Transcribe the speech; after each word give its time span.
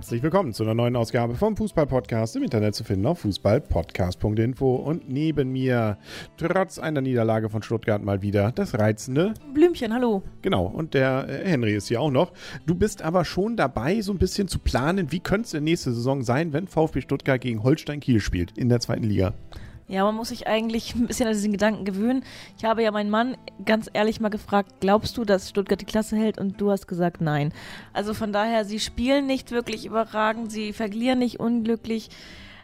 Herzlich 0.00 0.22
willkommen 0.22 0.54
zu 0.54 0.62
einer 0.62 0.72
neuen 0.72 0.96
Ausgabe 0.96 1.34
vom 1.34 1.58
Fußball-Podcast 1.58 2.34
im 2.34 2.42
Internet 2.42 2.74
zu 2.74 2.84
finden 2.84 3.04
auf 3.04 3.18
fußballpodcast.info. 3.18 4.76
Und 4.76 5.10
neben 5.10 5.52
mir, 5.52 5.98
trotz 6.38 6.78
einer 6.78 7.02
Niederlage 7.02 7.50
von 7.50 7.62
Stuttgart 7.62 8.02
mal 8.02 8.22
wieder, 8.22 8.50
das 8.50 8.78
reizende 8.78 9.34
Blümchen, 9.52 9.92
hallo. 9.92 10.22
Genau, 10.40 10.64
und 10.64 10.94
der 10.94 11.28
äh, 11.28 11.46
Henry 11.46 11.74
ist 11.74 11.88
hier 11.88 12.00
auch 12.00 12.10
noch. 12.10 12.32
Du 12.64 12.74
bist 12.74 13.02
aber 13.02 13.26
schon 13.26 13.58
dabei, 13.58 14.00
so 14.00 14.12
ein 14.12 14.18
bisschen 14.18 14.48
zu 14.48 14.58
planen, 14.58 15.12
wie 15.12 15.20
könnte 15.20 15.44
es 15.44 15.50
denn 15.50 15.64
nächste 15.64 15.92
Saison 15.92 16.22
sein, 16.22 16.54
wenn 16.54 16.66
VfB 16.66 17.02
Stuttgart 17.02 17.38
gegen 17.38 17.62
Holstein 17.62 18.00
Kiel 18.00 18.20
spielt 18.20 18.56
in 18.56 18.70
der 18.70 18.80
zweiten 18.80 19.04
Liga. 19.04 19.34
Ja, 19.90 20.04
man 20.04 20.14
muss 20.14 20.28
sich 20.28 20.46
eigentlich 20.46 20.94
ein 20.94 21.08
bisschen 21.08 21.26
an 21.26 21.32
diesen 21.32 21.50
Gedanken 21.50 21.84
gewöhnen. 21.84 22.22
Ich 22.56 22.64
habe 22.64 22.80
ja 22.84 22.92
meinen 22.92 23.10
Mann 23.10 23.36
ganz 23.64 23.90
ehrlich 23.92 24.20
mal 24.20 24.28
gefragt, 24.28 24.74
glaubst 24.78 25.16
du, 25.16 25.24
dass 25.24 25.48
Stuttgart 25.48 25.80
die 25.80 25.84
Klasse 25.84 26.16
hält? 26.16 26.38
Und 26.38 26.60
du 26.60 26.70
hast 26.70 26.86
gesagt, 26.86 27.20
nein. 27.20 27.52
Also 27.92 28.14
von 28.14 28.32
daher, 28.32 28.64
sie 28.64 28.78
spielen 28.78 29.26
nicht 29.26 29.50
wirklich 29.50 29.84
überragend, 29.84 30.52
sie 30.52 30.72
verlieren 30.72 31.18
nicht 31.18 31.40
unglücklich, 31.40 32.08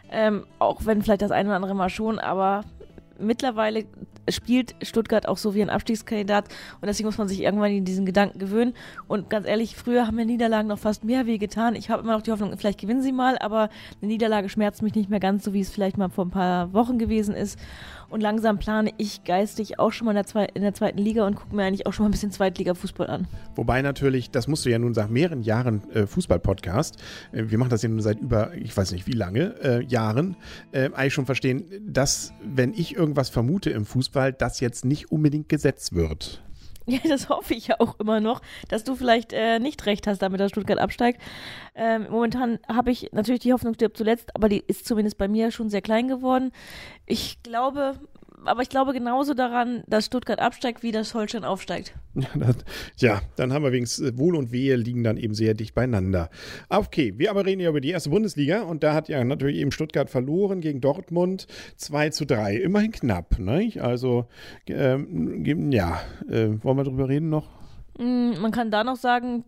ähm, 0.09 0.45
auch 0.57 0.85
wenn 0.85 1.01
vielleicht 1.01 1.21
das 1.21 1.31
eine 1.31 1.49
oder 1.49 1.57
andere 1.57 1.75
mal 1.75 1.89
schon, 1.89 2.17
aber 2.17 2.63
mittlerweile 3.19 3.85
spielt 4.29 4.75
Stuttgart 4.81 5.27
auch 5.27 5.37
so 5.37 5.55
wie 5.55 5.61
ein 5.61 5.69
Abstiegskandidat 5.69 6.49
und 6.81 6.87
deswegen 6.87 7.07
muss 7.07 7.17
man 7.17 7.27
sich 7.27 7.41
irgendwann 7.41 7.71
in 7.71 7.85
diesen 7.85 8.05
Gedanken 8.05 8.39
gewöhnen. 8.39 8.73
Und 9.07 9.29
ganz 9.29 9.47
ehrlich, 9.47 9.75
früher 9.75 10.07
haben 10.07 10.15
mir 10.15 10.25
Niederlagen 10.25 10.67
noch 10.67 10.79
fast 10.79 11.03
mehr 11.03 11.25
weh 11.25 11.37
getan. 11.37 11.75
Ich 11.75 11.89
habe 11.89 12.03
immer 12.03 12.13
noch 12.13 12.21
die 12.21 12.31
Hoffnung, 12.31 12.55
vielleicht 12.57 12.79
gewinnen 12.79 13.01
sie 13.01 13.11
mal, 13.11 13.37
aber 13.37 13.69
eine 14.01 14.11
Niederlage 14.11 14.49
schmerzt 14.49 14.81
mich 14.81 14.95
nicht 14.95 15.09
mehr 15.09 15.19
ganz 15.19 15.43
so, 15.43 15.53
wie 15.53 15.61
es 15.61 15.69
vielleicht 15.69 15.97
mal 15.97 16.09
vor 16.09 16.25
ein 16.25 16.31
paar 16.31 16.73
Wochen 16.73 16.97
gewesen 16.97 17.35
ist. 17.35 17.57
Und 18.09 18.21
langsam 18.21 18.57
plane 18.57 18.91
ich 18.97 19.23
geistig 19.25 19.79
auch 19.79 19.91
schon 19.91 20.05
mal 20.05 20.11
in 20.11 20.15
der, 20.15 20.25
Zwe 20.25 20.47
in 20.53 20.61
der 20.61 20.73
zweiten 20.73 20.97
Liga 20.97 21.27
und 21.27 21.35
gucke 21.35 21.55
mir 21.55 21.63
eigentlich 21.63 21.85
auch 21.85 21.93
schon 21.93 22.05
mal 22.05 22.09
ein 22.09 22.11
bisschen 22.11 22.31
Zweitliga-Fußball 22.31 23.07
an. 23.07 23.27
Wobei 23.55 23.81
natürlich, 23.81 24.31
das 24.31 24.47
musst 24.47 24.65
du 24.65 24.69
ja 24.69 24.79
nun 24.79 24.93
seit 24.93 25.09
mehreren 25.09 25.41
Jahren 25.41 25.89
äh, 25.91 26.07
Fußball-Podcast, 26.07 26.97
äh, 27.33 27.43
wir 27.47 27.57
machen 27.57 27.69
das 27.69 27.81
ja 27.81 27.89
nun 27.89 28.01
seit 28.01 28.19
über, 28.19 28.55
ich 28.55 28.75
weiß 28.75 28.93
nicht 28.93 29.07
wie 29.07 29.13
lange, 29.13 29.55
äh, 29.61 29.83
Jahren, 29.83 30.37
äh, 30.71 30.89
eigentlich 30.93 31.13
schon 31.13 31.25
verstehen, 31.25 31.65
dass, 31.85 32.33
wenn 32.41 32.73
ich 32.73 32.95
irgendwas 32.95 33.29
vermute 33.29 33.71
im 33.71 33.85
Fußball, 33.85 34.31
das 34.31 34.61
jetzt 34.61 34.85
nicht 34.85 35.11
unbedingt 35.11 35.49
gesetzt 35.49 35.93
wird. 35.93 36.41
Ja, 36.89 36.99
das 37.03 37.27
hoffe 37.27 37.53
ich 37.53 37.67
ja 37.67 37.75
auch 37.79 37.99
immer 37.99 38.21
noch, 38.21 38.41
dass 38.69 38.85
du 38.85 38.95
vielleicht 38.95 39.33
äh, 39.33 39.59
nicht 39.59 39.85
recht 39.85 40.07
hast, 40.07 40.21
damit 40.21 40.39
dass 40.39 40.51
Stuttgart 40.51 40.79
absteigt. 40.79 41.21
Ähm, 41.75 42.07
momentan 42.09 42.59
habe 42.69 42.91
ich 42.91 43.09
natürlich 43.11 43.41
die 43.41 43.51
Hoffnung 43.51 43.73
stirbt 43.73 43.97
zuletzt, 43.97 44.33
aber 44.35 44.47
die 44.47 44.63
ist 44.65 44.87
zumindest 44.87 45.17
bei 45.17 45.27
mir 45.27 45.51
schon 45.51 45.69
sehr 45.69 45.81
klein 45.81 46.07
geworden. 46.07 46.53
Ich 47.05 47.43
glaube, 47.43 47.99
aber 48.45 48.61
ich 48.61 48.69
glaube 48.69 48.93
genauso 48.93 49.33
daran, 49.33 49.83
dass 49.87 50.05
Stuttgart 50.05 50.39
absteigt, 50.39 50.83
wie 50.83 50.91
das 50.91 51.13
Holstein 51.13 51.43
aufsteigt. 51.43 51.93
Ja, 52.17 52.29
das, 52.33 52.55
ja, 52.97 53.21
dann 53.35 53.53
haben 53.53 53.63
wir 53.63 53.71
wenigstens 53.71 54.09
äh, 54.09 54.17
Wohl 54.17 54.35
und 54.35 54.51
Wehe 54.51 54.75
liegen 54.75 55.03
dann 55.03 55.17
eben 55.17 55.35
sehr 55.35 55.53
dicht 55.53 55.75
beieinander. 55.75 56.31
Okay, 56.67 57.13
wir 57.17 57.29
aber 57.29 57.45
reden 57.45 57.61
ja 57.61 57.69
über 57.69 57.79
die 57.79 57.91
erste 57.91 58.09
Bundesliga 58.09 58.63
und 58.63 58.81
da 58.81 58.95
hat 58.95 59.07
ja 59.07 59.23
natürlich 59.23 59.57
eben 59.57 59.71
Stuttgart 59.71 60.09
verloren 60.09 60.59
gegen 60.59 60.81
Dortmund 60.81 61.45
2 61.75 62.09
zu 62.09 62.25
3. 62.25 62.55
Immerhin 62.55 62.91
knapp, 62.91 63.37
ne? 63.37 63.71
Also, 63.79 64.25
ähm, 64.65 65.71
ja, 65.71 66.01
äh, 66.27 66.49
wollen 66.63 66.77
wir 66.77 66.85
drüber 66.85 67.07
reden 67.07 67.29
noch? 67.29 67.56
Mm, 67.97 68.39
man 68.39 68.51
kann 68.51 68.69
da 68.69 68.83
noch 68.83 68.95
sagen, 68.95 69.43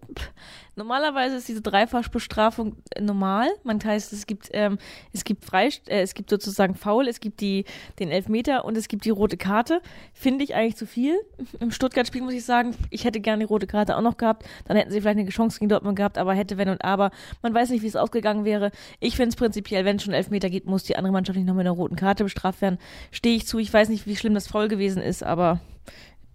normalerweise 0.75 1.35
ist 1.35 1.47
diese 1.47 1.61
Dreifachbestrafung 1.61 2.77
normal. 2.99 3.49
Man 3.63 3.79
heißt, 3.83 4.11
es 4.11 4.25
gibt, 4.25 4.49
ähm, 4.53 4.79
es 5.13 5.23
gibt 5.23 5.45
Freist 5.45 5.87
äh, 5.89 6.01
es 6.01 6.15
gibt 6.15 6.29
sozusagen 6.29 6.73
Foul, 6.73 7.07
es 7.07 7.19
gibt 7.19 7.41
die, 7.41 7.65
den 7.99 8.09
Elfmeter 8.09 8.65
und 8.65 8.75
es 8.75 8.87
gibt 8.87 9.05
die 9.05 9.11
rote 9.11 9.37
Karte. 9.37 9.81
Finde 10.13 10.43
ich 10.43 10.55
eigentlich 10.55 10.77
zu 10.77 10.87
viel. 10.87 11.19
Im 11.59 11.71
Stuttgart-Spiel 11.71 12.23
muss 12.23 12.33
ich 12.33 12.43
sagen, 12.43 12.75
ich 12.89 13.05
hätte 13.05 13.19
gerne 13.19 13.45
die 13.45 13.49
rote 13.49 13.67
Karte 13.67 13.95
auch 13.95 14.01
noch 14.01 14.17
gehabt. 14.17 14.45
Dann 14.65 14.77
hätten 14.77 14.91
sie 14.91 15.01
vielleicht 15.01 15.19
eine 15.19 15.29
Chance 15.29 15.59
gegen 15.59 15.69
Dortmund 15.69 15.95
gehabt, 15.95 16.17
aber 16.17 16.33
hätte, 16.33 16.57
wenn 16.57 16.69
und 16.69 16.83
aber. 16.83 17.11
Man 17.43 17.53
weiß 17.53 17.69
nicht, 17.69 17.83
wie 17.83 17.87
es 17.87 17.95
ausgegangen 17.95 18.45
wäre. 18.45 18.71
Ich 18.99 19.15
finde 19.15 19.29
es 19.29 19.35
prinzipiell, 19.35 19.85
wenn 19.85 19.97
es 19.97 20.03
schon 20.03 20.13
Elfmeter 20.13 20.49
geht, 20.49 20.65
muss 20.65 20.83
die 20.83 20.95
andere 20.95 21.13
Mannschaft 21.13 21.37
nicht 21.37 21.47
noch 21.47 21.53
mit 21.53 21.67
einer 21.67 21.75
roten 21.75 21.95
Karte 21.95 22.23
bestraft 22.23 22.61
werden. 22.61 22.79
Stehe 23.11 23.35
ich 23.35 23.45
zu. 23.45 23.59
Ich 23.59 23.71
weiß 23.71 23.89
nicht, 23.89 24.07
wie 24.07 24.15
schlimm 24.15 24.33
das 24.33 24.47
Foul 24.47 24.69
gewesen 24.69 25.03
ist, 25.03 25.23
aber 25.23 25.59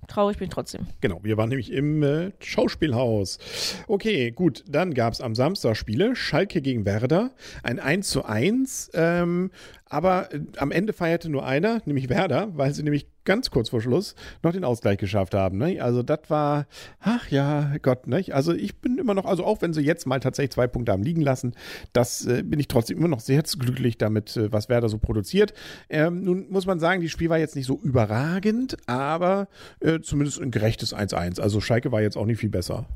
traurig 0.07 0.39
bin 0.39 0.49
ich 0.49 0.55
trotzdem. 0.55 0.87
Genau, 1.01 1.21
wir 1.23 1.37
waren 1.37 1.49
nämlich 1.49 1.73
im 1.73 2.03
äh, 2.03 2.33
Schauspielhaus. 2.41 3.39
Okay, 3.87 4.31
gut, 4.31 4.65
dann 4.69 4.95
gab 4.95 5.13
es 5.13 5.21
am 5.21 5.35
Samstag 5.35 5.77
Spiele. 5.77 6.17
Schalke 6.17 6.61
gegen 6.61 6.85
Werder, 6.85 7.31
ein 7.63 7.79
1 7.79 8.09
zu 8.09 8.25
1. 8.25 8.91
Ähm, 8.95 9.51
aber 9.89 10.33
äh, 10.33 10.41
am 10.57 10.71
Ende 10.71 10.93
feierte 10.93 11.29
nur 11.29 11.47
einer, 11.47 11.83
nämlich 11.85 12.09
Werder, 12.09 12.49
weil 12.55 12.73
sie 12.73 12.83
nämlich 12.83 13.07
ganz 13.25 13.51
kurz 13.51 13.71
vor 13.71 13.81
Schluss 13.81 14.15
noch 14.43 14.53
den 14.53 14.65
Ausgleich 14.65 14.99
geschafft 14.99 15.35
haben. 15.35 15.59
Ne? 15.59 15.81
Also 15.81 16.03
das 16.03 16.21
war, 16.29 16.67
ach 17.01 17.31
ja, 17.31 17.75
Gott, 17.81 18.07
ne? 18.07 18.25
Also 18.31 18.53
ich 18.53 18.77
bin 18.81 18.99
immer 18.99 19.15
noch, 19.15 19.25
also 19.25 19.45
auch 19.45 19.63
wenn 19.63 19.73
sie 19.73 19.81
jetzt 19.81 20.07
mal 20.07 20.21
tatsächlich 20.21 20.53
zwei 20.53 20.67
Punkte 20.67 20.93
haben 20.93 21.03
liegen 21.03 21.23
lassen, 21.23 21.55
das 21.93 22.27
äh, 22.27 22.43
bin 22.43 22.61
ich 22.61 22.69
trotzdem 22.69 22.99
immer 22.99 23.09
noch 23.09 23.21
sehr 23.21 23.43
glücklich 23.43 23.99
damit, 23.99 24.37
äh, 24.37 24.53
was 24.53 24.69
Werder 24.69 24.89
so 24.89 24.99
produziert. 24.99 25.55
Ähm, 25.89 26.23
nun 26.23 26.47
muss 26.51 26.67
man 26.67 26.79
sagen, 26.81 27.01
die 27.01 27.09
Spiel 27.09 27.31
war 27.31 27.39
jetzt 27.39 27.57
nicht 27.57 27.67
so 27.67 27.79
überragend, 27.83 28.77
aber 28.87 29.49
äh, 29.81 30.01
zumindest 30.01 30.41
ein 30.41 30.51
gerechtes 30.51 30.95
1-1. 30.95 31.41
Also 31.41 31.61
Schalke 31.61 31.93
war 31.93 32.03
jetzt 32.03 32.17
auch 32.17 32.27
nicht 32.27 32.39
viel 32.39 32.51
besser. 32.51 32.87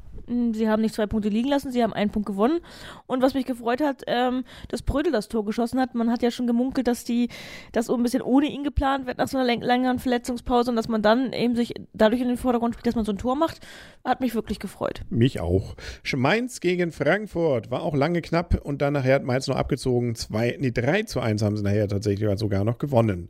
Sie 0.53 0.69
haben 0.69 0.83
nicht 0.83 0.95
zwei 0.95 1.07
Punkte 1.07 1.29
liegen 1.29 1.49
lassen, 1.49 1.73
sie 1.73 1.83
haben 1.83 1.93
einen 1.93 2.11
Punkt 2.11 2.27
gewonnen. 2.27 2.61
Und 3.07 3.23
was 3.23 3.35
mich 3.35 3.47
gefreut 3.47 3.81
hat, 3.81 4.03
ähm, 4.07 4.45
dass 4.69 4.83
Brödel 4.83 5.13
das 5.13 5.29
Tor 5.29 5.45
geschossen 5.45 5.81
hat. 5.81 5.95
Man 5.95 6.11
hat 6.11 6.23
ja 6.23 6.31
schon 6.31 6.47
gemunkelt, 6.47 6.87
dass 6.87 7.05
die 7.05 7.29
das 7.73 7.87
so 7.87 7.97
ein 7.97 8.03
bisschen 8.03 8.23
ohne 8.23 8.47
ihn 8.47 8.65
geplant 8.65 9.07
wird 9.07 9.19
nach 9.19 9.29
so 9.29 9.39
einer 9.39 9.47
längeren 9.47 9.99
Verletzungspause 9.99 10.71
und 10.71 10.77
dass 10.77 10.89
man 10.89 11.03
dann 11.03 11.33
eben 11.33 11.57
sich 11.57 11.75
dadurch 11.93 12.21
in 12.21 12.29
den 12.29 12.37
Vordergrund 12.37 12.75
spielt, 12.75 12.87
dass 12.87 12.95
man 12.95 13.05
so 13.05 13.13
ein 13.13 13.19
Tor 13.19 13.37
macht, 13.37 13.67
hat 14.05 14.21
mich 14.21 14.35
wirklich 14.35 14.59
gefreut. 14.59 15.03
Mich 15.11 15.41
auch. 15.41 15.75
Mainz 16.17 16.61
gegen 16.61 16.93
Frankfurt 16.93 17.71
war 17.71 17.83
auch 17.83 17.95
lange 17.95 18.23
knapp 18.23 18.61
und 18.65 18.83
dann 18.83 18.95
nachher 18.95 19.17
hat 19.17 19.25
Mainz 19.25 19.47
noch 19.47 19.57
abgezogen. 19.57 20.15
Zwei, 20.15 20.57
nee, 20.59 20.71
3 20.71 21.05
zu 21.05 21.21
1 21.21 21.43
haben 21.43 21.57
sie 21.57 21.63
nachher 21.63 21.89
tatsächlich 21.89 22.29
sogar 22.39 22.65
noch 22.65 22.79
gewonnen. 22.79 23.29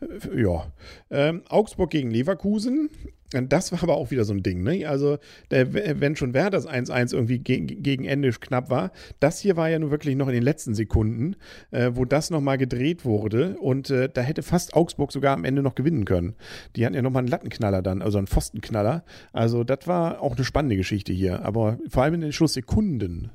Äh, 0.00 0.42
ja. 0.42 0.66
Ähm, 1.10 1.42
Augsburg 1.48 1.90
gegen 1.90 2.10
Leverkusen 2.10 2.90
das 3.32 3.70
war 3.70 3.82
aber 3.82 3.96
auch 3.96 4.10
wieder 4.10 4.24
so 4.24 4.32
ein 4.32 4.42
Ding, 4.42 4.62
ne? 4.62 4.86
Also, 4.86 5.18
der, 5.50 5.72
wenn 6.00 6.16
schon 6.16 6.34
Werder 6.34 6.50
das 6.50 6.68
1-1 6.68 7.14
irgendwie 7.14 7.38
ge 7.38 7.60
gegen 7.60 8.04
Ende 8.04 8.30
knapp 8.32 8.70
war, 8.70 8.90
das 9.20 9.38
hier 9.38 9.56
war 9.56 9.68
ja 9.68 9.78
nur 9.78 9.90
wirklich 9.90 10.16
noch 10.16 10.26
in 10.28 10.34
den 10.34 10.42
letzten 10.42 10.74
Sekunden, 10.74 11.36
äh, 11.70 11.92
wo 11.94 12.04
das 12.04 12.30
nochmal 12.30 12.58
gedreht 12.58 13.04
wurde 13.04 13.56
und 13.58 13.90
äh, 13.90 14.08
da 14.12 14.22
hätte 14.22 14.42
fast 14.42 14.74
Augsburg 14.74 15.12
sogar 15.12 15.34
am 15.34 15.44
Ende 15.44 15.62
noch 15.62 15.74
gewinnen 15.74 16.04
können. 16.04 16.34
Die 16.74 16.84
hatten 16.84 16.94
ja 16.94 17.02
nochmal 17.02 17.20
einen 17.20 17.28
Lattenknaller 17.28 17.82
dann, 17.82 18.02
also 18.02 18.18
einen 18.18 18.26
Pfostenknaller. 18.26 19.04
Also, 19.32 19.62
das 19.62 19.86
war 19.86 20.20
auch 20.20 20.34
eine 20.34 20.44
spannende 20.44 20.76
Geschichte 20.76 21.12
hier, 21.12 21.44
aber 21.44 21.78
vor 21.88 22.02
allem 22.02 22.14
in 22.14 22.20
den 22.22 22.32
Schlusssekunden. 22.32 23.30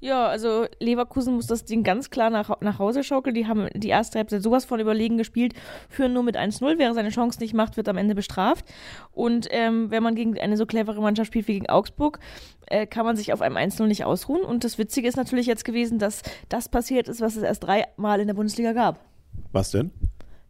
Ja, 0.00 0.26
also 0.28 0.66
Leverkusen 0.78 1.34
muss 1.34 1.46
das 1.46 1.66
Ding 1.66 1.82
ganz 1.82 2.08
klar 2.10 2.30
nach, 2.30 2.60
nach 2.60 2.78
Hause 2.78 3.04
schaukeln. 3.04 3.34
Die 3.34 3.46
haben 3.46 3.68
die 3.74 3.88
erste 3.88 4.18
Halbzeit 4.18 4.42
sowas 4.42 4.64
von 4.64 4.80
überlegen 4.80 5.18
gespielt, 5.18 5.52
führen 5.90 6.14
nur 6.14 6.22
mit 6.22 6.38
1-0. 6.38 6.78
Wer 6.78 6.94
seine 6.94 7.10
Chance 7.10 7.38
nicht 7.40 7.52
macht, 7.52 7.76
wird 7.76 7.88
am 7.88 7.98
Ende 7.98 8.14
bestraft. 8.14 8.64
Und 9.12 9.48
ähm, 9.50 9.90
wenn 9.90 10.02
man 10.02 10.14
gegen 10.14 10.38
eine 10.40 10.56
so 10.56 10.64
clevere 10.64 11.02
Mannschaft 11.02 11.28
spielt 11.28 11.48
wie 11.48 11.54
gegen 11.54 11.68
Augsburg, 11.68 12.18
äh, 12.66 12.86
kann 12.86 13.04
man 13.04 13.16
sich 13.16 13.32
auf 13.32 13.42
einem 13.42 13.56
1-0 13.56 13.86
nicht 13.86 14.04
ausruhen. 14.04 14.42
Und 14.42 14.64
das 14.64 14.78
Witzige 14.78 15.06
ist 15.06 15.16
natürlich 15.16 15.46
jetzt 15.46 15.66
gewesen, 15.66 15.98
dass 15.98 16.22
das 16.48 16.70
passiert 16.70 17.08
ist, 17.08 17.20
was 17.20 17.36
es 17.36 17.42
erst 17.42 17.64
dreimal 17.64 18.20
in 18.20 18.26
der 18.26 18.34
Bundesliga 18.34 18.72
gab. 18.72 19.04
Was 19.52 19.70
denn? 19.70 19.90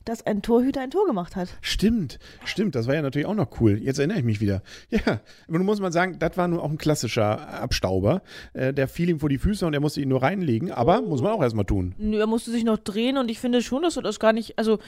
Dass 0.04 0.24
ein 0.24 0.42
Torhüter 0.42 0.80
ein 0.80 0.90
Tor 0.90 1.06
gemacht 1.06 1.36
hat. 1.36 1.48
Stimmt, 1.60 2.18
stimmt, 2.44 2.74
das 2.74 2.86
war 2.86 2.94
ja 2.94 3.02
natürlich 3.02 3.26
auch 3.26 3.34
noch 3.34 3.60
cool. 3.60 3.78
Jetzt 3.82 3.98
erinnere 3.98 4.18
ich 4.18 4.24
mich 4.24 4.40
wieder. 4.40 4.62
Ja, 4.90 5.20
aber 5.46 5.58
nun 5.58 5.66
muss 5.66 5.80
man 5.80 5.92
sagen, 5.92 6.18
das 6.18 6.36
war 6.36 6.48
nur 6.48 6.62
auch 6.62 6.70
ein 6.70 6.78
klassischer 6.78 7.48
Abstauber. 7.60 8.22
Äh, 8.52 8.72
der 8.72 8.88
fiel 8.88 9.08
ihm 9.08 9.20
vor 9.20 9.28
die 9.28 9.38
Füße 9.38 9.64
und 9.66 9.74
er 9.74 9.80
musste 9.80 10.00
ihn 10.00 10.08
nur 10.08 10.22
reinlegen, 10.22 10.72
aber 10.72 11.00
muss 11.02 11.22
man 11.22 11.32
auch 11.32 11.42
erstmal 11.42 11.64
tun. 11.64 11.94
Nö, 11.98 12.18
er 12.18 12.26
musste 12.26 12.50
sich 12.50 12.64
noch 12.64 12.78
drehen 12.78 13.18
und 13.18 13.30
ich 13.30 13.38
finde 13.38 13.62
schon, 13.62 13.82
dass 13.82 13.94
du 13.94 14.00
das 14.00 14.18
gar 14.18 14.32
nicht, 14.32 14.58
also 14.58 14.78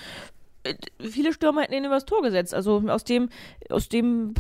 viele 1.01 1.33
Stürmer 1.33 1.63
hätten 1.63 1.75
ihn 1.75 1.85
übers 1.85 2.05
Tor 2.05 2.23
gesetzt. 2.23 2.55
Also 2.55 2.83
aus 2.89 3.05
dem, 3.05 3.29
aus 3.69 3.89
dem, 3.89 4.35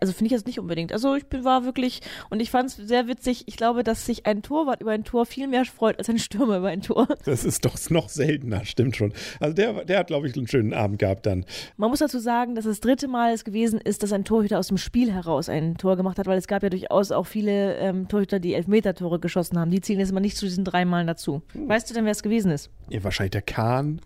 also 0.00 0.12
finde 0.12 0.26
ich 0.26 0.32
jetzt 0.32 0.46
nicht 0.46 0.58
unbedingt. 0.58 0.92
Also 0.92 1.14
ich 1.14 1.26
bin, 1.26 1.44
war 1.44 1.64
wirklich, 1.64 2.00
und 2.30 2.40
ich 2.40 2.50
fand 2.50 2.70
es 2.70 2.76
sehr 2.76 3.08
witzig, 3.08 3.44
ich 3.46 3.56
glaube, 3.56 3.84
dass 3.84 4.06
sich 4.06 4.26
ein 4.26 4.42
Torwart 4.42 4.80
über 4.80 4.92
ein 4.92 5.04
Tor 5.04 5.26
viel 5.26 5.48
mehr 5.48 5.64
freut 5.64 5.98
als 5.98 6.08
ein 6.08 6.18
Stürmer 6.18 6.58
über 6.58 6.68
ein 6.68 6.82
Tor. 6.82 7.08
Das 7.24 7.44
ist 7.44 7.64
doch 7.64 7.78
noch 7.90 8.08
seltener, 8.08 8.64
stimmt 8.64 8.96
schon. 8.96 9.12
Also 9.40 9.54
der, 9.54 9.84
der 9.84 10.00
hat, 10.00 10.08
glaube 10.08 10.28
ich, 10.28 10.36
einen 10.36 10.48
schönen 10.48 10.74
Abend 10.74 10.98
gehabt 10.98 11.24
dann. 11.24 11.44
Man 11.76 11.88
muss 11.90 12.00
dazu 12.00 12.18
sagen, 12.18 12.54
dass 12.54 12.64
das 12.64 12.80
dritte 12.80 13.08
Mal 13.08 13.32
es 13.32 13.44
gewesen 13.44 13.80
ist, 13.80 14.02
dass 14.02 14.12
ein 14.12 14.24
Torhüter 14.24 14.58
aus 14.58 14.68
dem 14.68 14.76
Spiel 14.76 15.12
heraus 15.12 15.48
ein 15.48 15.76
Tor 15.76 15.96
gemacht 15.96 16.18
hat, 16.18 16.26
weil 16.26 16.38
es 16.38 16.46
gab 16.46 16.62
ja 16.62 16.68
durchaus 16.68 17.12
auch 17.12 17.26
viele 17.26 17.76
ähm, 17.76 18.08
Torhüter, 18.08 18.38
die 18.38 18.54
Elfmeter-Tore 18.54 19.20
geschossen 19.20 19.58
haben. 19.58 19.70
Die 19.70 19.80
zählen 19.80 20.00
jetzt 20.00 20.12
mal 20.12 20.20
nicht 20.20 20.36
zu 20.36 20.46
diesen 20.46 20.64
drei 20.64 20.84
Malen 20.84 21.06
dazu. 21.06 21.42
Hm. 21.52 21.68
Weißt 21.68 21.88
du 21.88 21.94
denn, 21.94 22.04
wer 22.04 22.12
es 22.12 22.22
gewesen 22.22 22.50
ist? 22.50 22.70
Ja, 22.90 23.02
wahrscheinlich 23.04 23.32
der 23.32 23.42
Kahn. 23.42 24.00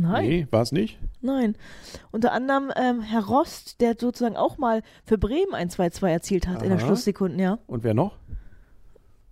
Nein. 0.00 0.28
Nee, 0.28 0.46
war 0.52 0.62
es 0.62 0.70
nicht? 0.70 0.96
Nein. 1.22 1.56
Unter 2.12 2.32
anderem 2.32 2.70
ähm, 2.76 3.00
Herr 3.00 3.24
Rost, 3.26 3.80
der 3.80 3.96
sozusagen 3.98 4.36
auch 4.36 4.56
mal 4.56 4.82
für 5.04 5.18
Bremen 5.18 5.54
ein 5.54 5.70
2-2 5.70 6.08
erzielt 6.08 6.46
hat 6.46 6.58
Aha. 6.58 6.64
in 6.64 6.70
den 6.70 6.78
Schlusssekunden, 6.78 7.40
ja. 7.40 7.58
Und 7.66 7.82
wer 7.82 7.94
noch? 7.94 8.16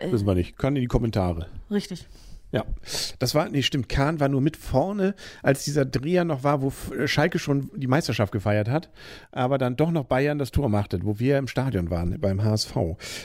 Äh, 0.01 0.11
Wissen 0.11 0.27
wir 0.27 0.35
nicht. 0.35 0.59
Kann 0.59 0.75
in 0.75 0.83
die 0.83 0.89
Kommentare. 0.89 1.47
Richtig. 1.71 2.09
Ja, 2.57 2.65
das 3.19 3.35
war, 3.35 3.49
nee, 3.49 3.63
stimmt, 3.63 3.89
Kahn 3.89 4.21
war 4.21 4.29
nur 4.29 4.41
mit 4.41 4.57
vorne, 4.57 5.15
als 5.43 5.65
dieser 5.65 5.85
Dreher 5.85 6.25
noch 6.25 6.45
war, 6.45 6.63
wo 6.63 6.73
äh, 6.95 7.07
Schalke 7.07 7.39
schon 7.39 7.71
die 7.77 7.87
Meisterschaft 7.87 8.33
gefeiert 8.33 8.69
hat, 8.69 8.91
aber 9.33 9.59
dann 9.59 9.77
doch 9.77 9.91
noch 9.91 10.05
Bayern 10.05 10.39
das 10.39 10.51
Tor 10.51 10.69
machte, 10.69 11.01
wo 11.03 11.19
wir 11.19 11.39
im 11.39 11.49
Stadion 11.49 11.91
waren, 11.91 12.19
beim 12.21 12.43
HSV. 12.43 12.77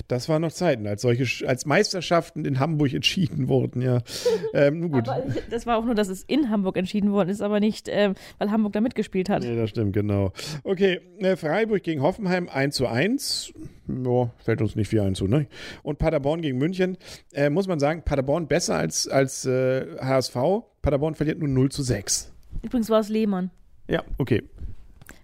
Das 0.08 0.30
waren 0.30 0.42
noch 0.42 0.52
Zeiten, 0.52 0.88
als 0.88 1.02
solche, 1.02 1.48
als 1.48 1.66
Meisterschaften 1.66 2.46
in 2.46 2.60
Hamburg 2.60 2.94
entschieden 2.94 3.48
wurden, 3.48 3.82
ja. 3.82 4.00
Ähm, 4.54 4.92
gut. 4.92 5.08
Aber 5.08 5.24
das 5.50 5.66
war 5.66 5.78
auch 5.78 5.86
nur, 5.86 5.96
dass 5.96 6.10
es 6.10 6.24
in 6.24 6.50
Hamburg 6.50 6.76
entschieden 6.76 7.12
worden 7.12 7.30
ist, 7.30 7.42
aber 7.42 7.60
nicht, 7.60 7.88
ähm, 7.90 8.16
weil 8.38 8.52
Hamburg 8.52 8.74
da 8.74 8.82
mitgespielt 8.82 9.30
hat. 9.30 9.44
Nee, 9.44 9.56
das 9.56 9.70
stimmt, 9.70 9.94
genau. 9.94 10.34
Okay, 10.64 11.00
äh, 11.20 11.36
Freiburg 11.38 11.84
gegen 11.84 12.02
Hoffenheim 12.02 12.50
1 12.50 12.76
zu 12.76 12.88
1 12.88 13.54
ja, 14.04 14.32
fällt 14.38 14.62
uns 14.62 14.76
nicht 14.76 14.90
viel 14.90 15.02
ein 15.02 15.16
zu, 15.16 15.28
ne? 15.28 15.48
Und 15.84 16.00
Paderborn 16.00 16.42
gegen 16.42 16.58
München, 16.58 16.98
äh, 17.34 17.50
muss 17.50 17.68
man 17.68 17.80
sagen, 17.80 18.04
Paderborn 18.04 18.48
besser 18.48 18.76
als, 18.76 19.08
als 19.08 19.46
äh, 19.46 19.98
HSV. 20.00 20.36
Paderborn 20.82 21.16
verliert 21.16 21.40
nur 21.40 21.48
0 21.48 21.72
zu 21.72 21.84
6. 21.84 22.32
Übrigens 22.62 22.90
war 22.90 23.00
es 23.00 23.10
Lehmann. 23.10 23.52
Ja, 23.88 24.04
okay. 24.18 24.44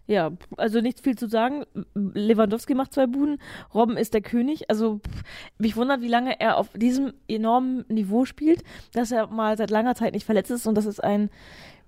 Ja, 0.08 0.32
also 0.56 0.80
nicht 0.80 1.02
viel 1.02 1.18
zu 1.18 1.28
sagen. 1.28 1.66
Lewandowski 1.94 2.74
macht 2.74 2.94
zwei 2.94 3.08
Buden. 3.08 3.40
Robben 3.74 3.98
ist 3.98 4.14
der 4.14 4.22
König. 4.22 4.70
Also 4.70 5.02
mich 5.58 5.76
wundert, 5.76 6.02
wie 6.02 6.08
lange 6.08 6.40
er 6.40 6.58
auf 6.58 6.70
diesem 6.74 7.14
enormen 7.28 7.84
Niveau 7.90 8.24
spielt, 8.24 8.64
dass 8.94 9.12
er 9.12 9.28
mal 9.28 9.58
seit 9.58 9.70
langer 9.70 9.96
Zeit 9.96 10.14
nicht 10.14 10.26
verletzt 10.26 10.50
ist. 10.50 10.66
Und 10.66 10.76
das 10.76 10.86
ist 10.86 11.04
ein, 11.04 11.30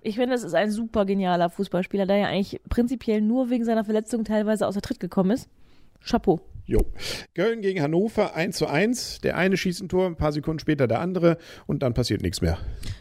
ich 0.02 0.16
finde, 0.16 0.34
das 0.34 0.44
ist 0.44 0.54
ein 0.54 0.70
super 0.70 1.06
genialer 1.06 1.48
Fußballspieler, 1.48 2.04
der 2.04 2.18
ja 2.18 2.26
eigentlich 2.26 2.60
prinzipiell 2.68 3.22
nur 3.22 3.48
wegen 3.48 3.64
seiner 3.64 3.84
Verletzung 3.84 4.24
teilweise 4.24 4.66
außer 4.66 4.82
Tritt 4.82 5.00
gekommen 5.00 5.30
ist. 5.30 5.48
Chapeau. 6.04 6.40
Jo. 6.70 6.86
Köln 7.34 7.62
gegen 7.62 7.82
Hannover 7.82 8.36
1 8.36 8.56
zu 8.56 8.68
1. 8.68 9.22
Der 9.22 9.36
eine 9.36 9.56
schießt 9.56 9.82
ein 9.82 9.88
Tor, 9.88 10.06
ein 10.06 10.14
paar 10.14 10.30
Sekunden 10.30 10.60
später 10.60 10.86
der 10.86 11.00
andere 11.00 11.36
und 11.66 11.82
dann 11.82 11.94
passiert 11.94 12.22
nichts 12.22 12.42
mehr. 12.42 12.58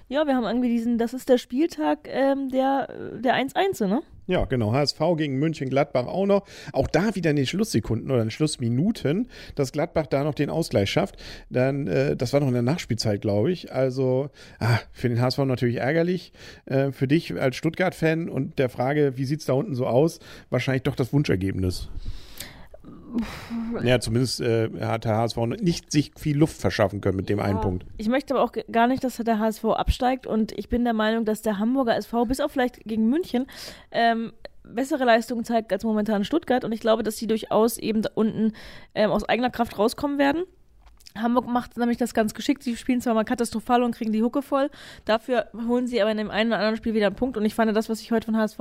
Ja, 0.07 0.25
wir 0.25 0.35
haben 0.35 0.45
irgendwie 0.45 0.69
diesen, 0.69 0.97
das 0.97 1.13
ist 1.13 1.29
der 1.29 1.37
Spieltag 1.37 2.07
ähm, 2.07 2.49
der, 2.49 2.87
der 3.23 3.35
1-1, 3.35 3.85
ne? 3.85 4.01
Ja, 4.25 4.45
genau. 4.45 4.73
HSV 4.73 4.99
gegen 5.17 5.37
München, 5.37 5.69
Gladbach 5.69 6.07
auch 6.07 6.25
noch. 6.25 6.47
Auch 6.73 6.87
da 6.87 7.15
wieder 7.15 7.29
in 7.29 7.35
den 7.35 7.45
Schlusssekunden 7.45 8.09
oder 8.09 8.21
in 8.21 8.25
den 8.25 8.31
Schlussminuten, 8.31 9.27
dass 9.53 9.71
Gladbach 9.71 10.07
da 10.07 10.23
noch 10.23 10.33
den 10.33 10.49
Ausgleich 10.49 10.89
schafft. 10.89 11.17
Dann, 11.51 11.85
äh, 11.85 12.15
das 12.15 12.33
war 12.33 12.39
noch 12.39 12.47
in 12.47 12.53
der 12.53 12.63
Nachspielzeit, 12.63 13.21
glaube 13.21 13.51
ich. 13.51 13.71
Also 13.71 14.31
ah, 14.57 14.79
für 14.93 15.09
den 15.09 15.21
HSV 15.21 15.37
natürlich 15.45 15.75
ärgerlich. 15.75 16.33
Äh, 16.65 16.91
für 16.91 17.07
dich 17.07 17.39
als 17.39 17.55
Stuttgart-Fan 17.55 18.29
und 18.29 18.57
der 18.57 18.69
Frage, 18.69 19.13
wie 19.17 19.25
sieht 19.25 19.41
es 19.41 19.45
da 19.45 19.53
unten 19.53 19.75
so 19.75 19.85
aus? 19.85 20.19
Wahrscheinlich 20.49 20.83
doch 20.83 20.95
das 20.95 21.13
Wunschergebnis. 21.13 21.87
Ja, 23.83 23.99
zumindest 23.99 24.41
äh, 24.41 24.69
hat 24.81 25.05
der 25.05 25.17
HSV 25.17 25.37
nicht 25.59 25.91
sich 25.91 26.11
viel 26.17 26.37
Luft 26.37 26.59
verschaffen 26.59 27.01
können 27.01 27.17
mit 27.17 27.29
dem 27.29 27.39
ja. 27.39 27.45
einen 27.45 27.61
Punkt. 27.61 27.85
Ich 27.97 28.07
möchte 28.07 28.35
aber 28.35 28.43
auch 28.43 28.51
gar 28.71 28.87
nicht, 28.87 29.03
dass 29.03 29.17
der 29.17 29.39
HSV 29.39 29.65
absteigt 29.65 30.27
und 30.27 30.51
ich 30.57 30.69
bin 30.69 30.83
der 30.83 30.93
Meinung, 30.93 31.25
dass 31.25 31.41
der 31.41 31.59
Hamburger 31.59 31.95
SV 31.95 32.25
bis 32.25 32.39
auf 32.39 32.51
vielleicht 32.51 32.83
gegen 32.85 33.09
München 33.09 33.47
ähm, 33.91 34.33
bessere 34.63 35.05
Leistungen 35.05 35.43
zeigt 35.43 35.71
als 35.73 35.83
momentan 35.83 36.23
Stuttgart 36.23 36.63
und 36.63 36.71
ich 36.71 36.79
glaube, 36.79 37.03
dass 37.03 37.17
sie 37.17 37.27
durchaus 37.27 37.77
eben 37.77 38.01
da 38.01 38.09
unten 38.13 38.53
ähm, 38.95 39.11
aus 39.11 39.27
eigener 39.27 39.49
Kraft 39.49 39.77
rauskommen 39.77 40.17
werden. 40.17 40.43
Hamburg 41.17 41.47
macht 41.47 41.77
nämlich 41.77 41.97
das 41.97 42.13
ganz 42.13 42.33
geschickt. 42.33 42.63
Sie 42.63 42.77
spielen 42.77 43.01
zwar 43.01 43.13
mal 43.13 43.23
katastrophal 43.23 43.83
und 43.83 43.95
kriegen 43.95 44.13
die 44.13 44.21
Hucke 44.21 44.41
voll. 44.41 44.69
Dafür 45.05 45.47
holen 45.67 45.87
sie 45.87 46.01
aber 46.01 46.11
in 46.11 46.17
dem 46.17 46.29
einen 46.29 46.51
oder 46.51 46.59
anderen 46.59 46.77
Spiel 46.77 46.93
wieder 46.93 47.07
einen 47.07 47.15
Punkt. 47.15 47.35
Und 47.35 47.45
ich 47.45 47.55
fand, 47.55 47.75
das, 47.75 47.89
was 47.89 47.99
ich 48.01 48.11
heute 48.11 48.25
von 48.25 48.37
HSV 48.37 48.59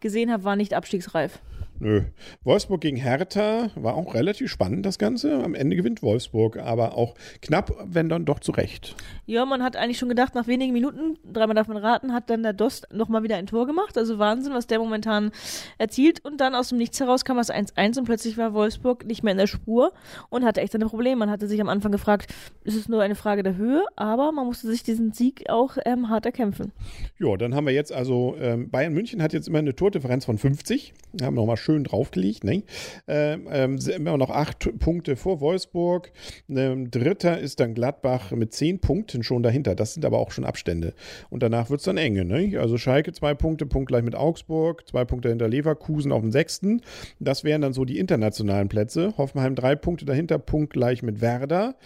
gesehen 0.00 0.30
habe, 0.30 0.44
war 0.44 0.54
nicht 0.54 0.74
abstiegsreif. 0.74 1.40
Nö. 1.80 2.02
Wolfsburg 2.42 2.80
gegen 2.80 2.96
Hertha 2.96 3.70
war 3.76 3.94
auch 3.94 4.14
relativ 4.14 4.50
spannend, 4.50 4.84
das 4.84 4.98
Ganze. 4.98 5.42
Am 5.44 5.54
Ende 5.54 5.76
gewinnt 5.76 6.02
Wolfsburg, 6.02 6.56
aber 6.56 6.96
auch 6.96 7.14
knapp, 7.40 7.72
wenn 7.84 8.08
dann 8.08 8.24
doch 8.24 8.40
zurecht. 8.40 8.96
Ja, 9.26 9.44
man 9.44 9.62
hat 9.62 9.76
eigentlich 9.76 9.98
schon 9.98 10.08
gedacht, 10.08 10.34
nach 10.34 10.48
wenigen 10.48 10.72
Minuten, 10.72 11.18
dreimal 11.30 11.54
darf 11.54 11.68
man 11.68 11.76
raten, 11.76 12.12
hat 12.12 12.30
dann 12.30 12.42
der 12.42 12.52
Dost 12.52 12.88
nochmal 12.92 13.22
wieder 13.22 13.36
ein 13.36 13.46
Tor 13.46 13.66
gemacht. 13.66 13.96
Also 13.96 14.18
Wahnsinn, 14.18 14.54
was 14.54 14.66
der 14.66 14.80
momentan 14.80 15.30
erzielt. 15.78 16.24
Und 16.24 16.40
dann 16.40 16.54
aus 16.54 16.70
dem 16.70 16.78
Nichts 16.78 16.98
heraus 16.98 17.24
kam 17.24 17.36
das 17.36 17.52
1-1 17.52 17.98
und 17.98 18.04
plötzlich 18.06 18.36
war 18.38 18.54
Wolfsburg 18.54 19.06
nicht 19.06 19.22
mehr 19.22 19.32
in 19.32 19.38
der 19.38 19.46
Spur 19.46 19.92
und 20.30 20.44
hatte 20.44 20.60
echt 20.60 20.72
seine 20.72 20.86
Probleme. 20.86 21.16
Man 21.16 21.30
hatte 21.30 21.46
sich 21.46 21.60
am 21.60 21.68
Anfang 21.68 21.92
gefragt, 21.92 22.34
ist 22.64 22.76
es 22.76 22.88
nur 22.88 23.02
eine 23.02 23.14
Frage 23.14 23.42
der 23.44 23.56
Höhe, 23.56 23.84
aber 23.94 24.32
man 24.32 24.46
musste 24.46 24.66
sich 24.66 24.82
diesen 24.82 25.12
Sieg 25.12 25.48
auch 25.48 25.76
ähm, 25.84 26.08
hart 26.08 26.26
erkämpfen. 26.26 26.72
Ja, 27.18 27.36
dann 27.36 27.54
haben 27.54 27.66
wir 27.66 27.72
jetzt 27.72 27.92
also, 27.92 28.36
ähm, 28.40 28.70
Bayern 28.70 28.94
München 28.94 29.22
hat 29.22 29.32
jetzt 29.32 29.46
immer 29.46 29.58
eine 29.58 29.76
Tordifferenz 29.76 30.24
von 30.24 30.38
50. 30.38 30.94
Wir 31.12 31.26
haben 31.26 31.34
nochmal 31.34 31.56
schön 31.68 31.84
draufgelegt. 31.84 32.44
Ne? 32.44 32.62
Ähm, 33.06 33.46
ähm, 33.50 33.78
immer 33.94 34.16
noch 34.16 34.30
acht 34.30 34.70
Punkte 34.78 35.16
vor 35.16 35.42
Wolfsburg. 35.42 36.10
Ähm, 36.48 36.90
Dritter 36.90 37.38
ist 37.38 37.60
dann 37.60 37.74
Gladbach 37.74 38.30
mit 38.30 38.54
zehn 38.54 38.78
Punkten 38.78 39.22
schon 39.22 39.42
dahinter. 39.42 39.74
Das 39.74 39.92
sind 39.92 40.06
aber 40.06 40.18
auch 40.18 40.30
schon 40.30 40.44
Abstände. 40.44 40.94
Und 41.28 41.42
danach 41.42 41.68
wird 41.68 41.80
es 41.80 41.84
dann 41.84 41.98
enge. 41.98 42.24
Ne? 42.24 42.58
Also 42.58 42.78
Schalke 42.78 43.12
zwei 43.12 43.34
Punkte, 43.34 43.66
punktgleich 43.66 44.02
mit 44.02 44.14
Augsburg, 44.14 44.88
zwei 44.88 45.04
Punkte 45.04 45.28
hinter 45.28 45.46
Leverkusen 45.46 46.10
auf 46.10 46.22
dem 46.22 46.32
sechsten. 46.32 46.80
Das 47.20 47.44
wären 47.44 47.60
dann 47.60 47.74
so 47.74 47.84
die 47.84 47.98
internationalen 47.98 48.70
Plätze. 48.70 49.12
Hoffenheim 49.18 49.54
drei 49.54 49.76
Punkte 49.76 50.06
dahinter, 50.06 50.38
punktgleich 50.38 51.02
mit 51.02 51.20
Werder. 51.20 51.76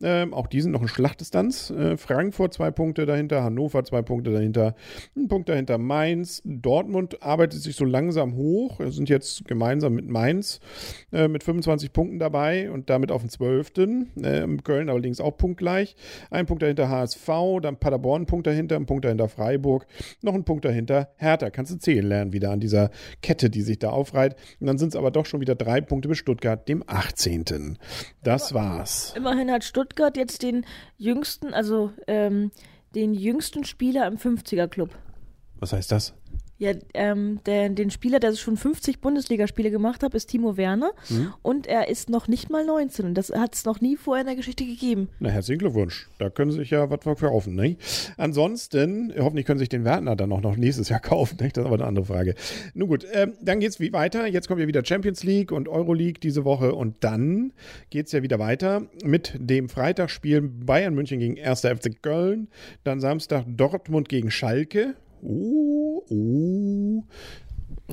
Ähm, 0.00 0.34
auch 0.34 0.46
die 0.46 0.60
sind 0.60 0.70
noch 0.70 0.82
in 0.82 0.88
Schlachtdistanz. 0.88 1.70
Äh, 1.70 1.96
Frankfurt 1.96 2.54
zwei 2.54 2.70
Punkte 2.70 3.06
dahinter, 3.06 3.42
Hannover 3.42 3.82
zwei 3.82 4.02
Punkte 4.02 4.30
dahinter, 4.30 4.76
ein 5.16 5.26
Punkt 5.26 5.48
dahinter 5.48 5.78
Mainz. 5.78 6.42
Dortmund 6.44 7.24
arbeitet 7.24 7.60
sich 7.60 7.74
so 7.74 7.84
langsam 7.84 8.36
hoch. 8.36 8.78
Wir 8.78 8.92
sind 8.92 9.08
jetzt 9.08 9.31
gemeinsam 9.46 9.94
mit 9.94 10.08
Mainz 10.08 10.60
äh, 11.12 11.28
mit 11.28 11.44
25 11.44 11.92
Punkten 11.92 12.18
dabei 12.18 12.70
und 12.70 12.90
damit 12.90 13.10
auf 13.10 13.22
dem 13.22 13.30
12. 13.30 13.72
Äh, 14.22 14.46
Köln 14.62 14.88
allerdings 14.88 15.20
auch 15.20 15.36
punktgleich. 15.36 15.96
Ein 16.30 16.46
Punkt 16.46 16.62
dahinter 16.62 16.88
HSV, 16.88 17.28
dann 17.62 17.76
Paderborn 17.76 18.22
ein 18.22 18.26
Punkt 18.26 18.46
dahinter, 18.46 18.76
ein 18.76 18.86
Punkt 18.86 19.04
dahinter 19.04 19.28
Freiburg, 19.28 19.86
noch 20.22 20.34
ein 20.34 20.44
Punkt 20.44 20.64
dahinter 20.64 21.10
Hertha. 21.16 21.50
Kannst 21.50 21.72
du 21.72 21.78
zählen 21.78 22.06
lernen 22.06 22.32
wieder 22.32 22.50
an 22.50 22.60
dieser 22.60 22.90
Kette, 23.22 23.50
die 23.50 23.62
sich 23.62 23.78
da 23.78 23.90
aufreiht. 23.90 24.36
Und 24.60 24.66
dann 24.66 24.78
sind 24.78 24.90
es 24.90 24.96
aber 24.96 25.10
doch 25.10 25.26
schon 25.26 25.40
wieder 25.40 25.54
drei 25.54 25.80
Punkte 25.80 26.08
bis 26.08 26.18
Stuttgart, 26.18 26.68
dem 26.68 26.82
18. 26.86 27.78
Das 28.22 28.54
war's. 28.54 29.14
Immerhin 29.16 29.50
hat 29.50 29.64
Stuttgart 29.64 30.16
jetzt 30.16 30.42
den 30.42 30.64
jüngsten, 30.96 31.52
also 31.54 31.90
ähm, 32.06 32.50
den 32.94 33.14
jüngsten 33.14 33.64
Spieler 33.64 34.06
im 34.06 34.16
50er-Club. 34.16 34.90
Was 35.58 35.72
heißt 35.72 35.92
das? 35.92 36.14
Ja, 36.62 36.74
ähm, 36.94 37.40
der, 37.44 37.70
den 37.70 37.90
Spieler, 37.90 38.20
der 38.20 38.36
schon 38.36 38.56
50 38.56 39.00
Bundesligaspiele 39.00 39.72
gemacht 39.72 40.04
hat, 40.04 40.14
ist 40.14 40.26
Timo 40.26 40.56
Werner. 40.56 40.92
Mhm. 41.08 41.34
Und 41.42 41.66
er 41.66 41.88
ist 41.88 42.08
noch 42.08 42.28
nicht 42.28 42.50
mal 42.50 42.64
19. 42.64 43.04
Und 43.04 43.14
das 43.14 43.30
hat 43.30 43.56
es 43.56 43.64
noch 43.64 43.80
nie 43.80 43.96
vorher 43.96 44.20
in 44.20 44.28
der 44.28 44.36
Geschichte 44.36 44.64
gegeben. 44.64 45.08
Na, 45.18 45.30
herzlichen 45.30 45.58
Glückwunsch. 45.58 46.08
Da 46.20 46.30
können 46.30 46.52
Sie 46.52 46.58
sich 46.58 46.70
ja 46.70 46.88
was 46.88 47.00
verkaufen, 47.02 47.56
ne? 47.56 47.78
Ansonsten, 48.16 49.12
hoffentlich 49.18 49.44
können 49.44 49.58
Sie 49.58 49.64
sich 49.64 49.70
den 49.70 49.84
Werner 49.84 50.14
dann 50.14 50.30
auch 50.30 50.40
noch 50.40 50.56
nächstes 50.56 50.88
Jahr 50.88 51.00
kaufen. 51.00 51.38
Ne? 51.40 51.48
Das 51.52 51.64
ist 51.64 51.66
aber 51.66 51.74
eine 51.74 51.84
andere 51.84 52.04
Frage. 52.04 52.36
Nun 52.74 52.86
gut, 52.88 53.04
ähm, 53.12 53.32
dann 53.42 53.60
es 53.60 53.80
wie 53.80 53.92
weiter. 53.92 54.28
Jetzt 54.28 54.46
kommt 54.46 54.60
ja 54.60 54.68
wieder 54.68 54.84
Champions 54.84 55.24
League 55.24 55.50
und 55.50 55.66
Euroleague 55.68 56.20
diese 56.20 56.44
Woche. 56.44 56.76
Und 56.76 56.94
dann 57.00 57.52
geht 57.90 58.06
es 58.06 58.12
ja 58.12 58.22
wieder 58.22 58.38
weiter 58.38 58.82
mit 59.02 59.34
dem 59.36 59.68
Freitagsspiel 59.68 60.42
Bayern 60.42 60.94
München 60.94 61.18
gegen 61.18 61.44
1. 61.44 61.62
FC 61.62 62.00
Köln. 62.00 62.46
Dann 62.84 63.00
Samstag 63.00 63.46
Dortmund 63.48 64.08
gegen 64.08 64.30
Schalke. 64.30 64.94
Oh, 65.24 65.81
ooh, 66.12 67.04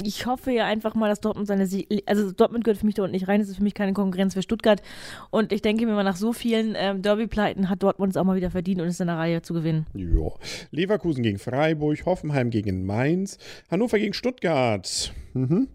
Ich 0.03 0.25
hoffe 0.25 0.51
ja 0.51 0.65
einfach 0.65 0.95
mal, 0.95 1.09
dass 1.09 1.19
Dortmund 1.19 1.47
seine 1.47 1.67
Sie 1.67 1.87
also 2.05 2.31
Dortmund 2.31 2.63
gehört 2.63 2.79
für 2.79 2.85
mich 2.85 2.95
dort 2.95 3.11
nicht 3.11 3.27
rein, 3.27 3.39
das 3.39 3.49
ist 3.49 3.57
für 3.57 3.63
mich 3.63 3.73
keine 3.73 3.93
Konkurrenz 3.93 4.33
für 4.33 4.41
Stuttgart 4.41 4.81
und 5.29 5.51
ich 5.51 5.61
denke 5.61 5.85
mir 5.85 5.93
mal 5.93 6.03
nach 6.03 6.15
so 6.15 6.33
vielen 6.33 6.75
ähm, 6.77 7.01
Derby-Pleiten 7.01 7.69
hat 7.69 7.83
Dortmund 7.83 8.13
es 8.13 8.17
auch 8.17 8.23
mal 8.23 8.35
wieder 8.35 8.51
verdient 8.51 8.81
und 8.81 8.87
ist 8.87 9.01
in 9.01 9.07
der 9.07 9.17
Reihe 9.17 9.41
zu 9.41 9.53
gewinnen. 9.53 9.85
Ja. 9.93 10.31
Leverkusen 10.71 11.23
gegen 11.23 11.39
Freiburg, 11.39 12.05
Hoffenheim 12.05 12.49
gegen 12.49 12.85
Mainz, 12.85 13.37
Hannover 13.69 13.99
gegen 13.99 14.13
Stuttgart. 14.13 15.13
Mhm. 15.33 15.67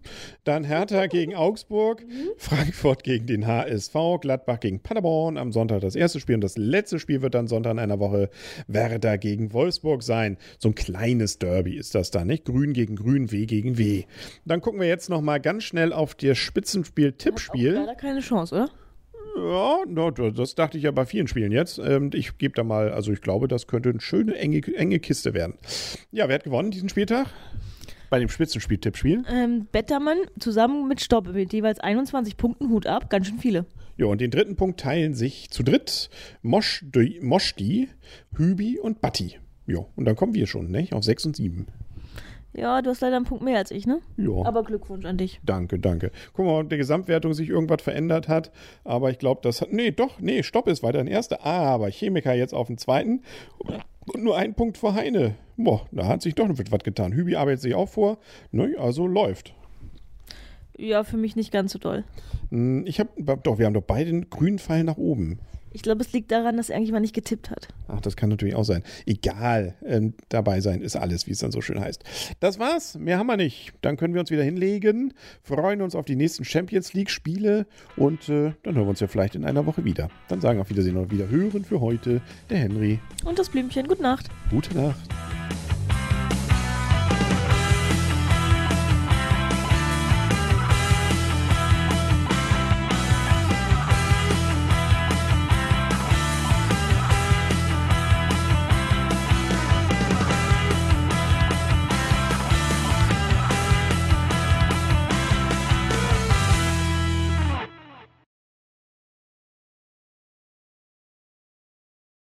Dann 0.43 0.63
Hertha 0.63 1.07
gegen 1.07 1.35
Augsburg. 1.35 2.03
Frankfurt 2.37 3.03
gegen 3.03 3.25
den 3.25 3.47
HSV, 3.47 3.93
Gladbach 4.21 4.59
gegen 4.59 4.79
Paderborn. 4.79 5.37
Am 5.37 5.51
Sonntag 5.51 5.81
das 5.81 5.95
erste 5.95 6.19
Spiel 6.19 6.35
und 6.35 6.43
das 6.43 6.57
letzte 6.57 6.99
Spiel 6.99 7.21
wird 7.21 7.35
dann 7.35 7.47
Sonntag 7.47 7.71
in 7.71 7.79
einer 7.79 7.99
Woche 7.99 8.29
Werder 8.67 9.17
gegen 9.17 9.53
Wolfsburg 9.53 10.03
sein. 10.03 10.37
So 10.59 10.69
ein 10.69 10.75
kleines 10.75 11.39
Derby 11.39 11.75
ist 11.75 11.95
das 11.95 12.11
da, 12.11 12.25
nicht? 12.25 12.45
Grün 12.45 12.73
gegen 12.73 12.95
Grün, 12.95 13.31
W 13.31 13.45
gegen 13.45 13.77
W. 13.77 14.03
Dann 14.45 14.61
gucken 14.61 14.79
wir 14.79 14.87
jetzt 14.87 15.09
nochmal 15.09 15.39
ganz 15.39 15.63
schnell 15.63 15.93
auf 15.93 16.15
das 16.15 16.37
Spitzenspiel-Tippspiel. 16.37 17.73
Leider 17.73 17.95
keine 17.95 18.19
Chance, 18.21 18.55
oder? 18.55 18.69
Ja, 19.37 19.79
das 20.31 20.55
dachte 20.55 20.77
ich 20.77 20.85
ja 20.85 20.91
bei 20.91 21.05
vielen 21.05 21.27
Spielen 21.27 21.51
jetzt. 21.51 21.77
Ähm, 21.77 22.09
ich 22.13 22.37
gebe 22.37 22.53
da 22.53 22.63
mal, 22.63 22.91
also 22.91 23.11
ich 23.11 23.21
glaube, 23.21 23.47
das 23.47 23.67
könnte 23.67 23.89
eine 23.89 23.99
schöne, 23.99 24.35
enge, 24.35 24.61
enge 24.75 24.99
Kiste 24.99 25.33
werden. 25.33 25.55
Ja, 26.11 26.27
wer 26.29 26.35
hat 26.35 26.45
gewonnen 26.45 26.71
diesen 26.71 26.87
Spieltag? 26.87 27.27
Bei 28.09 28.19
dem 28.19 28.29
Spitzenspiel-Tippspiel? 28.29 29.23
Ähm, 29.29 29.67
Bettermann 29.71 30.19
zusammen 30.39 30.87
mit 30.87 31.01
Stopp 31.01 31.33
mit 31.33 31.51
jeweils 31.51 31.79
21 31.79 32.37
Punkten, 32.37 32.69
Hut 32.69 32.87
ab, 32.87 33.09
ganz 33.09 33.27
schön 33.27 33.39
viele. 33.39 33.65
Ja, 33.97 34.05
und 34.05 34.21
den 34.21 34.31
dritten 34.31 34.55
Punkt 34.55 34.79
teilen 34.79 35.15
sich 35.15 35.49
zu 35.49 35.63
dritt 35.63 36.09
Moschdi, 36.41 37.19
Moschdi 37.21 37.89
Hübi 38.37 38.79
und 38.79 39.01
Batti. 39.01 39.37
Ja, 39.67 39.79
und 39.95 40.05
dann 40.05 40.15
kommen 40.15 40.33
wir 40.33 40.47
schon, 40.47 40.69
ne? 40.69 40.87
Auf 40.91 41.03
6 41.03 41.25
und 41.27 41.35
7. 41.35 41.67
Ja, 42.57 42.81
du 42.81 42.89
hast 42.89 43.01
leider 43.01 43.17
einen 43.17 43.25
Punkt 43.25 43.43
mehr 43.43 43.57
als 43.57 43.69
ich, 43.71 43.85
ne? 43.85 43.99
Ja. 44.15 44.45
Aber 44.45 44.63
Glückwunsch 44.63 45.05
an 45.05 45.17
dich. 45.17 45.41
Danke, 45.43 45.77
danke. 45.77 46.11
Guck 46.33 46.45
mal, 46.45 46.61
ob 46.61 46.69
der 46.69 46.77
Gesamtwertung 46.77 47.33
sich 47.33 47.49
irgendwas 47.49 47.81
verändert 47.81 48.29
hat. 48.29 48.51
Aber 48.85 49.09
ich 49.11 49.19
glaube, 49.19 49.41
das 49.43 49.59
hat. 49.61 49.73
Nee, 49.73 49.91
doch, 49.91 50.19
nee, 50.21 50.41
Stopp 50.41 50.67
ist 50.67 50.81
weiter 50.81 50.99
ein 50.99 51.07
erster. 51.07 51.45
Aber 51.45 51.89
Chemiker 51.89 52.33
jetzt 52.33 52.53
auf 52.53 52.67
dem 52.67 52.77
zweiten. 52.77 53.23
Und 54.13 54.23
nur 54.23 54.37
ein 54.37 54.53
Punkt 54.53 54.77
vor 54.77 54.93
Heine. 54.93 55.35
Boah, 55.57 55.85
da 55.91 56.07
hat 56.07 56.21
sich 56.21 56.35
doch 56.35 56.47
noch 56.47 56.57
was 56.57 56.83
getan. 56.83 57.11
Hübi 57.11 57.35
arbeitet 57.35 57.61
sich 57.61 57.75
auch 57.75 57.89
vor. 57.89 58.19
Ne, 58.51 58.75
also 58.77 59.05
läuft. 59.05 59.53
Ja, 60.77 61.03
für 61.03 61.17
mich 61.17 61.35
nicht 61.35 61.51
ganz 61.51 61.73
so 61.73 61.79
doll. 61.79 62.03
Hm, 62.51 62.85
Ich 62.85 62.99
habe. 62.99 63.09
Doch, 63.43 63.59
wir 63.59 63.65
haben 63.65 63.73
doch 63.73 63.81
beide 63.81 64.09
einen 64.09 64.29
grünen 64.29 64.59
Pfeil 64.59 64.83
nach 64.83 64.97
oben. 64.97 65.39
Ich 65.75 65.81
glaube, 65.81 66.05
es 66.05 66.13
liegt 66.13 66.31
daran, 66.31 66.55
dass 66.55 66.69
er 66.69 66.77
eigentlich 66.77 66.93
mal 66.93 67.01
nicht 67.01 67.13
getippt 67.13 67.49
hat. 67.51 67.67
Ach, 67.89 67.99
das 67.99 68.15
kann 68.15 68.29
natürlich 68.29 68.55
auch 68.55 68.63
sein. 68.63 68.81
Egal, 69.05 69.75
ähm, 69.85 70.13
dabei 70.29 70.61
sein 70.61 70.79
ist 70.81 70.95
alles, 70.95 71.27
wie 71.27 71.31
es 71.31 71.39
dann 71.39 71.51
so 71.51 71.59
schön 71.59 71.81
heißt. 71.81 72.01
Das 72.39 72.59
war's, 72.59 72.97
mehr 72.97 73.19
haben 73.19 73.27
wir 73.27 73.35
nicht. 73.35 73.73
Dann 73.81 73.97
können 73.97 74.13
wir 74.13 74.21
uns 74.21 74.31
wieder 74.31 74.41
hinlegen, 74.41 75.13
freuen 75.43 75.81
uns 75.81 75.93
auf 75.93 76.05
die 76.05 76.15
nächsten 76.15 76.45
Champions 76.45 76.93
League-Spiele 76.93 77.67
und 77.97 78.29
äh, 78.29 78.53
dann 78.63 78.75
hören 78.75 78.85
wir 78.85 78.91
uns 78.91 79.01
ja 79.01 79.07
vielleicht 79.07 79.35
in 79.35 79.43
einer 79.43 79.65
Woche 79.65 79.83
wieder. 79.83 80.09
Dann 80.29 80.39
sagen 80.39 80.61
auf 80.61 80.69
Wiedersehen 80.69 80.95
und 80.95 81.11
wieder 81.11 81.27
hören 81.27 81.65
für 81.65 81.81
heute 81.81 82.21
der 82.49 82.59
Henry. 82.59 82.99
Und 83.25 83.37
das 83.37 83.49
Blümchen, 83.49 83.85
gute 83.85 84.01
Nacht. 84.01 84.29
Gute 84.49 84.73
Nacht. 84.77 85.09